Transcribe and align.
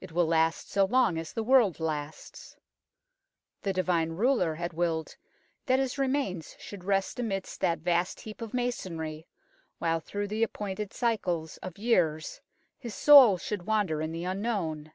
It 0.00 0.12
will 0.12 0.26
last 0.28 0.70
so 0.70 0.84
long 0.84 1.18
as 1.18 1.32
the 1.32 1.42
world 1.42 1.80
lasts. 1.80 2.56
The 3.62 3.72
divine 3.72 4.10
ruler 4.10 4.54
had 4.54 4.72
willed 4.72 5.16
that 5.64 5.80
his 5.80 5.98
remains 5.98 6.54
should 6.60 6.84
rest 6.84 7.18
amidst 7.18 7.60
that 7.62 7.80
vast 7.80 8.20
heap 8.20 8.40
of 8.40 8.54
masonry, 8.54 9.26
while 9.78 9.98
through 9.98 10.28
the 10.28 10.44
ap 10.44 10.52
pointed 10.52 10.92
cycles 10.92 11.56
of 11.64 11.78
years 11.78 12.40
his 12.78 12.94
soul 12.94 13.38
should 13.38 13.66
wander 13.66 14.00
in 14.00 14.12
the 14.12 14.22
unknown. 14.22 14.92